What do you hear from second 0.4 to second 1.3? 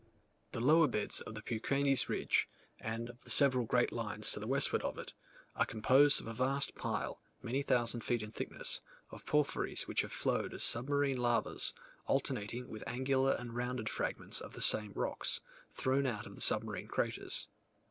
The lower beds